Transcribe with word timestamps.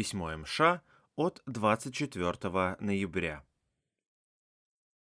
Письмо 0.00 0.34
МШ 0.34 0.80
от 1.14 1.42
24 1.44 2.76
ноября. 2.80 3.44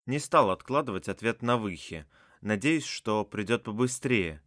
Не 0.07 0.17
стал 0.17 0.49
откладывать 0.49 1.07
ответ 1.07 1.43
на 1.43 1.57
выхе, 1.57 2.07
надеюсь, 2.41 2.85
что 2.85 3.23
придет 3.23 3.65
побыстрее. 3.65 4.41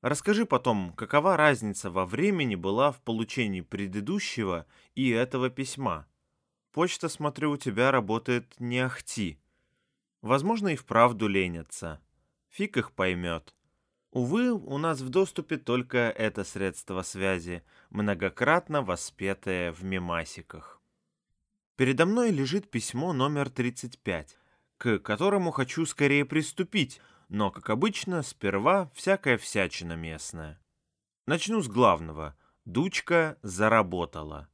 Расскажи 0.00 0.46
потом, 0.46 0.94
какова 0.94 1.36
разница 1.36 1.90
во 1.90 2.06
времени 2.06 2.54
была 2.54 2.90
в 2.90 3.02
получении 3.02 3.60
предыдущего 3.60 4.64
и 4.94 5.10
этого 5.10 5.50
письма. 5.50 6.06
Почта, 6.70 7.10
смотрю, 7.10 7.50
у 7.50 7.56
тебя 7.58 7.90
работает 7.90 8.58
не 8.58 8.78
ахти. 8.78 9.38
Возможно, 10.22 10.68
и 10.68 10.76
вправду 10.76 11.28
ленятся. 11.28 12.00
Фиг 12.48 12.78
их 12.78 12.92
поймет. 12.92 13.54
Увы, 14.12 14.52
у 14.52 14.76
нас 14.76 15.00
в 15.00 15.08
доступе 15.08 15.56
только 15.56 15.98
это 16.10 16.44
средство 16.44 17.00
связи, 17.00 17.62
многократно 17.88 18.82
воспетое 18.82 19.72
в 19.72 19.84
мемасиках. 19.84 20.82
Передо 21.76 22.04
мной 22.04 22.30
лежит 22.30 22.70
письмо 22.70 23.14
номер 23.14 23.48
35, 23.48 24.36
к 24.76 24.98
которому 24.98 25.50
хочу 25.50 25.86
скорее 25.86 26.26
приступить, 26.26 27.00
но, 27.30 27.50
как 27.50 27.70
обычно, 27.70 28.22
сперва 28.22 28.90
всякая 28.94 29.38
всячина 29.38 29.94
местная. 29.94 30.60
Начну 31.26 31.62
с 31.62 31.68
главного. 31.68 32.36
Дучка 32.66 33.38
заработала. 33.42 34.48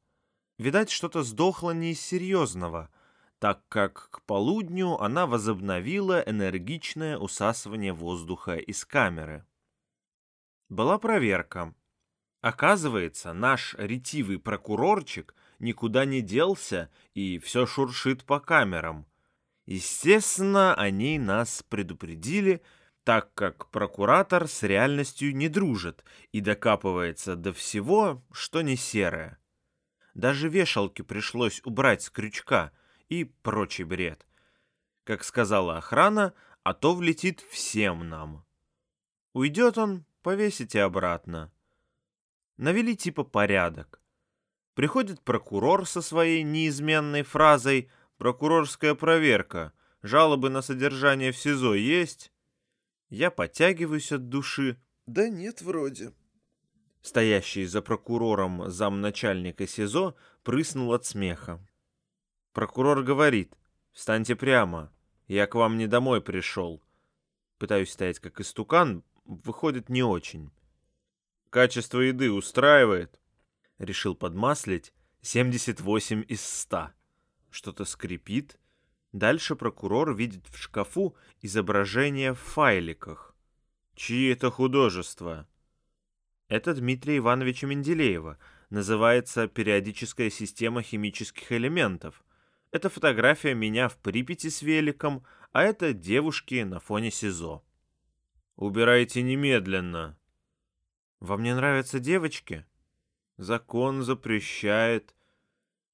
Видать, 0.56 0.88
что-то 0.88 1.24
сдохло 1.24 1.72
не 1.72 1.92
из 1.92 2.00
серьезного, 2.00 2.90
так 3.38 3.66
как 3.68 4.10
к 4.10 4.22
полудню 4.22 5.00
она 5.00 5.26
возобновила 5.26 6.20
энергичное 6.20 7.18
усасывание 7.18 7.92
воздуха 7.92 8.56
из 8.56 8.84
камеры. 8.84 9.44
Была 10.68 10.98
проверка. 10.98 11.74
Оказывается, 12.40 13.32
наш 13.32 13.74
ретивый 13.78 14.38
прокурорчик 14.38 15.34
никуда 15.58 16.04
не 16.04 16.20
делся 16.20 16.90
и 17.14 17.38
все 17.38 17.66
шуршит 17.66 18.24
по 18.24 18.38
камерам. 18.40 19.06
Естественно, 19.66 20.74
они 20.74 21.18
нас 21.18 21.62
предупредили, 21.68 22.62
так 23.04 23.32
как 23.34 23.70
прокуратор 23.70 24.46
с 24.48 24.62
реальностью 24.62 25.34
не 25.34 25.48
дружит 25.48 26.04
и 26.32 26.40
докапывается 26.40 27.36
до 27.36 27.52
всего, 27.52 28.22
что 28.32 28.62
не 28.62 28.76
серое. 28.76 29.38
Даже 30.14 30.48
вешалки 30.48 31.02
пришлось 31.02 31.60
убрать 31.64 32.02
с 32.02 32.10
крючка 32.10 32.72
и 33.08 33.24
прочий 33.24 33.84
бред. 33.84 34.26
Как 35.04 35.24
сказала 35.24 35.78
охрана, 35.78 36.34
а 36.62 36.74
то 36.74 36.94
влетит 36.94 37.40
всем 37.40 38.08
нам. 38.08 38.44
Уйдет 39.32 39.78
он, 39.78 40.04
повесите 40.22 40.82
обратно. 40.82 41.52
Навели 42.56 42.96
типа 42.96 43.24
порядок. 43.24 44.02
Приходит 44.74 45.20
прокурор 45.22 45.86
со 45.86 46.02
своей 46.02 46.42
неизменной 46.42 47.22
фразой 47.22 47.90
«Прокурорская 48.16 48.94
проверка. 48.94 49.72
Жалобы 50.02 50.50
на 50.50 50.62
содержание 50.62 51.32
в 51.32 51.36
СИЗО 51.36 51.74
есть?» 51.74 52.32
Я 53.08 53.30
подтягиваюсь 53.30 54.12
от 54.12 54.28
души. 54.28 54.76
«Да 55.06 55.28
нет, 55.28 55.62
вроде». 55.62 56.12
Стоящий 57.00 57.64
за 57.64 57.80
прокурором 57.80 58.70
замначальника 58.70 59.66
СИЗО 59.66 60.14
прыснул 60.42 60.92
от 60.92 61.06
смеха. 61.06 61.60
Прокурор 62.58 63.04
говорит, 63.04 63.56
«Встаньте 63.92 64.34
прямо, 64.34 64.92
я 65.28 65.46
к 65.46 65.54
вам 65.54 65.78
не 65.78 65.86
домой 65.86 66.20
пришел». 66.20 66.82
Пытаюсь 67.56 67.92
стоять 67.92 68.18
как 68.18 68.40
истукан, 68.40 69.04
выходит 69.24 69.88
не 69.88 70.02
очень. 70.02 70.50
Качество 71.50 72.00
еды 72.00 72.32
устраивает. 72.32 73.20
Решил 73.78 74.16
подмаслить 74.16 74.92
78 75.22 76.24
из 76.26 76.42
100. 76.42 76.88
Что-то 77.50 77.84
скрипит. 77.84 78.58
Дальше 79.12 79.54
прокурор 79.54 80.12
видит 80.12 80.44
в 80.48 80.58
шкафу 80.58 81.14
изображение 81.40 82.34
в 82.34 82.40
файликах. 82.40 83.36
Чьи 83.94 84.32
это 84.32 84.50
художества? 84.50 85.46
Это 86.48 86.74
Дмитрия 86.74 87.18
Ивановича 87.18 87.68
Менделеева. 87.68 88.36
Называется 88.68 89.46
«Периодическая 89.46 90.28
система 90.28 90.82
химических 90.82 91.52
элементов». 91.52 92.24
Это 92.70 92.90
фотография 92.90 93.54
меня 93.54 93.88
в 93.88 93.96
Припяти 93.96 94.50
с 94.50 94.60
великом, 94.62 95.24
а 95.52 95.62
это 95.62 95.94
девушки 95.94 96.62
на 96.62 96.80
фоне 96.80 97.10
СИЗО. 97.10 97.64
Убирайте 98.56 99.22
немедленно. 99.22 100.18
Вам 101.20 101.42
не 101.42 101.54
нравятся 101.54 101.98
девочки? 101.98 102.66
Закон 103.38 104.02
запрещает. 104.02 105.14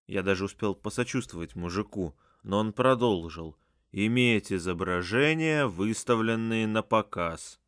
Я 0.07 0.23
даже 0.23 0.47
успел 0.47 0.75
посочувствовать 0.75 1.55
мужику, 1.55 2.17
но 2.43 2.59
он 2.59 2.73
продолжил. 2.73 3.57
Иметь 3.93 4.53
изображения, 4.53 5.67
выставленные 5.67 6.67
на 6.67 6.83
показ. 6.83 7.61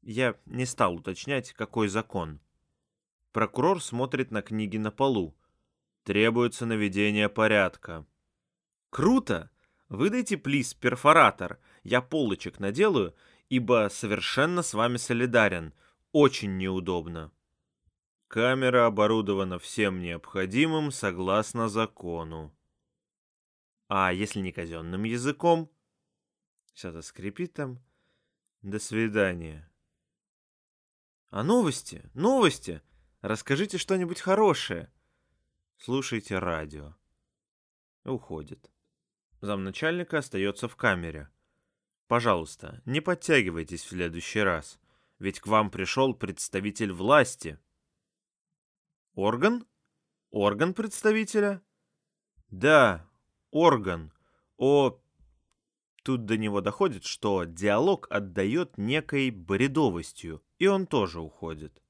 Я 0.00 0.36
не 0.46 0.64
стал 0.64 0.94
уточнять, 0.94 1.52
какой 1.52 1.88
закон. 1.88 2.40
Прокурор 3.32 3.82
смотрит 3.82 4.30
на 4.30 4.40
книги 4.40 4.78
на 4.78 4.90
полу. 4.90 5.36
Требуется 6.04 6.64
наведение 6.64 7.28
порядка. 7.28 8.06
Круто! 8.90 9.50
Выдайте, 9.88 10.36
плиз, 10.36 10.74
перфоратор. 10.74 11.58
Я 11.82 12.02
полочек 12.02 12.58
наделаю 12.58 13.14
ибо 13.48 13.88
совершенно 13.90 14.62
с 14.62 14.74
вами 14.74 14.96
солидарен. 14.96 15.74
Очень 16.12 16.56
неудобно. 16.56 17.32
Камера 18.28 18.86
оборудована 18.86 19.58
всем 19.58 20.00
необходимым 20.00 20.90
согласно 20.90 21.68
закону. 21.68 22.54
А 23.88 24.12
если 24.12 24.40
не 24.40 24.52
казенным 24.52 25.04
языком? 25.04 25.70
Что-то 26.74 27.00
скрипит 27.00 27.54
там. 27.54 27.82
До 28.60 28.78
свидания. 28.78 29.70
А 31.30 31.42
новости? 31.42 32.08
Новости? 32.12 32.82
Расскажите 33.22 33.78
что-нибудь 33.78 34.20
хорошее. 34.20 34.92
Слушайте 35.78 36.38
радио. 36.38 36.94
Уходит. 38.04 38.70
Замначальника 39.40 40.18
остается 40.18 40.68
в 40.68 40.76
камере. 40.76 41.28
Пожалуйста, 42.08 42.82
не 42.86 43.00
подтягивайтесь 43.00 43.84
в 43.84 43.88
следующий 43.88 44.40
раз, 44.40 44.80
ведь 45.18 45.40
к 45.40 45.46
вам 45.46 45.70
пришел 45.70 46.14
представитель 46.14 46.92
власти. 46.92 47.58
Орган? 49.14 49.66
Орган 50.30 50.74
представителя? 50.74 51.62
Да, 52.50 53.06
орган. 53.50 54.12
О... 54.56 54.98
Тут 56.02 56.24
до 56.24 56.38
него 56.38 56.62
доходит, 56.62 57.04
что 57.04 57.44
диалог 57.44 58.06
отдает 58.10 58.78
некой 58.78 59.30
бредовостью, 59.30 60.42
и 60.58 60.66
он 60.66 60.86
тоже 60.86 61.20
уходит. 61.20 61.82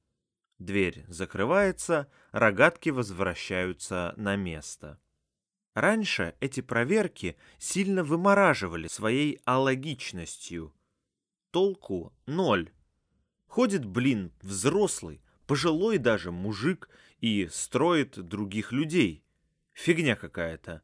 Дверь 0.57 1.05
закрывается, 1.07 2.11
рогатки 2.31 2.89
возвращаются 2.89 4.13
на 4.17 4.35
место. 4.35 4.99
Раньше 5.73 6.35
эти 6.39 6.61
проверки 6.61 7.37
сильно 7.57 8.03
вымораживали 8.03 8.87
своей 8.87 9.39
алогичностью. 9.45 10.73
Толку 11.51 12.13
ноль. 12.25 12.71
Ходит, 13.47 13.85
блин, 13.85 14.31
взрослый, 14.41 15.21
пожилой 15.45 15.97
даже 15.97 16.31
мужик 16.31 16.89
и 17.19 17.47
строит 17.51 18.19
других 18.19 18.71
людей. 18.71 19.23
Фигня 19.73 20.15
какая-то. 20.15 20.81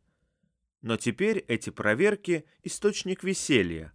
Но 0.82 0.98
теперь 0.98 1.40
эти 1.48 1.72
проверки– 1.72 2.46
источник 2.64 3.24
веселья. 3.24 3.94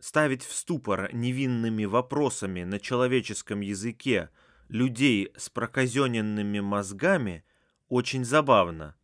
Ставить 0.00 0.42
в 0.42 0.54
ступор 0.54 1.14
невинными 1.14 1.84
вопросами 1.84 2.64
на 2.64 2.80
человеческом 2.80 3.60
языке 3.60 4.30
людей 4.68 5.32
с 5.36 5.50
проказененными 5.50 6.60
мозгами 6.60 7.44
очень 7.88 8.24
забавно– 8.24 8.96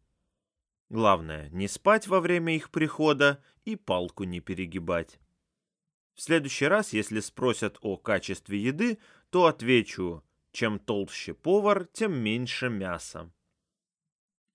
Главное, 0.90 1.48
не 1.50 1.68
спать 1.68 2.08
во 2.08 2.20
время 2.20 2.56
их 2.56 2.70
прихода 2.70 3.42
и 3.64 3.76
палку 3.76 4.24
не 4.24 4.40
перегибать. 4.40 5.20
В 6.14 6.20
следующий 6.20 6.66
раз, 6.66 6.92
если 6.92 7.20
спросят 7.20 7.78
о 7.80 7.96
качестве 7.96 8.58
еды, 8.58 8.98
то 9.30 9.46
отвечу, 9.46 10.24
чем 10.50 10.80
толще 10.80 11.32
повар, 11.32 11.86
тем 11.92 12.18
меньше 12.18 12.68
мяса. 12.68 13.32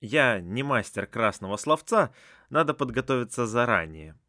Я 0.02 0.42
не 0.42 0.62
мастер 0.62 1.08
красного 1.08 1.56
словца, 1.56 2.14
надо 2.50 2.74
подготовиться 2.74 3.48
заранее. 3.48 4.20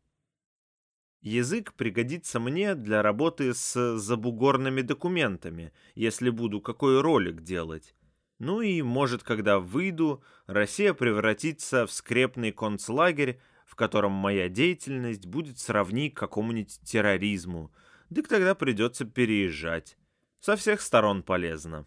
Язык 1.23 1.75
пригодится 1.75 2.39
мне 2.39 2.77
для 2.77 3.03
работы 3.03 3.53
с 3.53 3.99
забугорными 3.99 4.83
документами, 4.83 5.73
если 5.97 6.31
буду 6.31 6.61
какой 6.61 7.01
ролик 7.01 7.43
делать. 7.43 7.97
Ну 8.39 8.61
и, 8.61 8.83
может, 8.83 9.23
когда 9.23 9.59
выйду, 9.59 10.23
Россия 10.47 10.93
превратится 10.93 11.87
в 11.87 11.93
скрепный 11.93 12.53
концлагерь, 12.53 13.41
в 13.65 13.75
котором 13.75 14.13
моя 14.13 14.49
деятельность 14.49 15.27
будет 15.27 15.59
сравни 15.59 16.11
к 16.11 16.19
какому-нибудь 16.19 16.81
терроризму. 16.85 17.73
Дык 18.11 18.29
тогда 18.29 18.55
придется 18.55 19.05
переезжать. 19.05 19.97
Со 20.41 20.57
всех 20.57 20.81
сторон 20.81 21.23
полезно. 21.23 21.87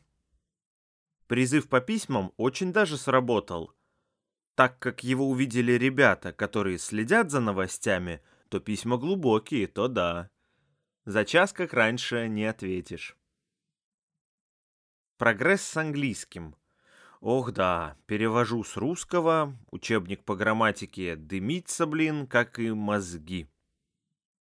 Призыв 1.28 1.70
по 1.70 1.80
письмам 1.80 2.34
очень 2.38 2.74
даже 2.74 2.98
сработал. 2.98 3.74
Так 4.56 4.80
как 4.80 5.04
его 5.04 5.30
увидели 5.30 5.74
ребята, 5.74 6.34
которые 6.34 6.80
следят 6.80 7.30
за 7.30 7.40
новостями, 7.40 8.22
то 8.50 8.60
письма 8.60 8.98
глубокие, 8.98 9.68
то 9.68 9.88
да. 9.88 10.32
За 11.06 11.24
час, 11.24 11.54
как 11.54 11.74
раньше, 11.74 12.28
не 12.28 12.46
ответишь. 12.46 13.19
Прогресс 15.20 15.64
с 15.64 15.76
английским. 15.76 16.56
Ох 17.20 17.52
да, 17.52 17.98
перевожу 18.06 18.64
с 18.64 18.78
русского, 18.78 19.54
учебник 19.70 20.24
по 20.24 20.34
грамматике 20.34 21.18
дымится, 21.18 21.86
блин, 21.86 22.26
как 22.26 22.58
и 22.58 22.72
мозги. 22.72 23.50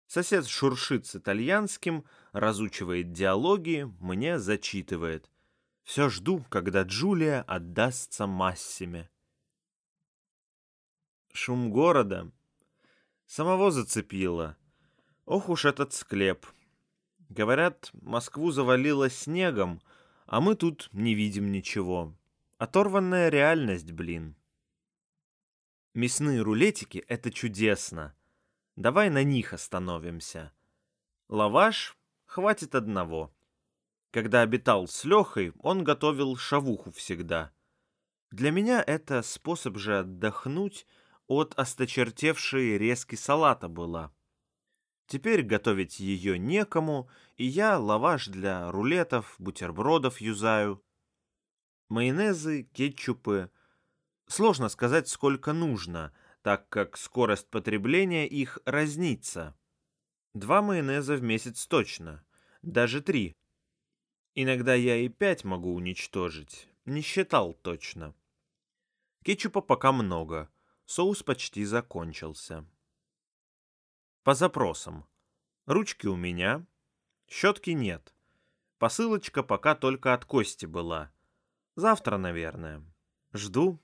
Сосед 0.08 0.48
шуршит 0.48 1.06
с 1.06 1.16
итальянским, 1.16 2.06
разучивает 2.31 3.12
диалоги, 3.12 3.88
мне 4.00 4.40
зачитывает. 4.40 5.30
Все 5.84 6.10
жду, 6.10 6.44
когда 6.50 6.81
Джулия 6.81 7.44
отдастся 7.44 8.25
Массиме. 8.25 9.12
Шум 11.34 11.70
города. 11.70 12.31
Самого 13.28 13.70
зацепило. 13.70 14.58
Ох 15.25 15.50
уж 15.50 15.66
этот 15.66 15.94
склеп. 15.94 16.48
Говорят, 17.30 17.92
Москву 17.94 18.50
завалило 18.50 19.12
снегом, 19.12 19.80
а 20.33 20.41
мы 20.41 20.56
тут 20.56 20.89
не 20.94 21.13
видим 21.13 21.51
ничего. 21.51 22.18
Оторванная 22.57 23.30
реальность, 23.30 23.91
блин. 23.91 24.35
Мясные 25.94 26.41
рулетики— 26.41 27.06
это 27.07 27.30
чудесно. 27.30 28.15
Давай 28.75 29.12
на 29.12 29.24
них 29.24 29.53
остановимся. 29.53 30.51
Лаваш 31.30 31.95
хватит 32.25 32.74
одного. 32.74 33.31
Когда 34.09 34.41
обитал 34.41 34.88
с 34.88 35.03
Лехой, 35.03 35.53
он 35.59 35.83
готовил 35.83 36.36
шавуху 36.36 36.91
всегда. 36.91 37.51
Для 38.31 38.50
меня 38.50 38.81
это 38.81 39.21
способ 39.21 39.77
же 39.77 40.00
отдохнуть 40.00 40.88
от 41.27 41.53
осточертевшей 41.59 42.79
резки 42.79 43.13
салата 43.13 43.68
была. 43.68 44.12
Теперь 45.13 45.44
готовить 45.44 46.00
ее 46.00 46.39
некому, 46.39 47.07
и 47.38 47.45
я 47.45 47.77
лаваш 47.77 48.30
для 48.30 48.71
рулетов, 48.71 49.36
бутербродов 49.38 50.19
юзаю. 50.19 50.83
Майонезы, 51.88 52.63
кетчупы. 52.74 53.51
Сложно 54.25 54.69
сказать, 54.69 55.07
сколько 55.07 55.54
нужно— 55.54 56.12
так 56.42 56.68
как 56.69 56.98
скорость 56.98 57.48
потребления 57.51 58.27
их 58.27 58.57
разнится. 58.65 59.56
Два 60.33 60.63
майонеза 60.63 61.15
в 61.15 61.21
месяц 61.21 61.68
точно, 61.68 62.25
даже 62.63 63.00
три. 63.00 63.38
Иногда 64.33 64.74
я 64.74 64.98
и 64.98 65.10
пять 65.10 65.44
могу 65.44 65.75
уничтожить, 65.75 66.68
не 66.86 67.01
считал 67.01 67.54
точно. 67.54 68.15
Кетчупа 69.24 69.62
пока 69.62 69.92
много, 69.92 70.50
соус 70.88 71.21
почти 71.21 71.65
закончился. 71.65 72.65
По 74.24 74.36
запросам. 74.36 75.06
Ручки 75.66 76.08
у 76.08 76.16
меня, 76.16 76.66
щетки 77.28 77.72
нет. 77.72 78.14
Посылочка 78.78 79.44
пока 79.44 79.75
только 79.75 80.14
от 80.14 80.24
Кости 80.25 80.66
была. 80.66 81.12
Завтра, 81.75 82.18
наверное. 82.18 82.84
Жду 83.34 83.80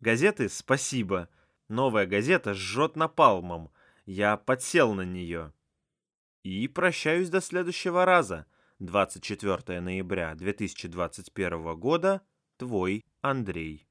Газеты 0.00 0.48
«Спасибо». 0.48 1.28
Новая 1.68 2.06
газета 2.06 2.54
жжет 2.54 2.96
напалмом. 2.96 3.70
Я 4.04 4.36
подсел 4.36 4.94
на 4.94 5.02
нее. 5.02 5.52
И 6.42 6.66
прощаюсь 6.66 7.30
до 7.30 7.40
следующего 7.40 8.04
раза. 8.04 8.46
24 8.78 9.80
ноября 9.80 10.34
2021 10.34 11.76
года. 11.78 12.20
Твой 12.56 13.04
Андрей. 13.20 13.86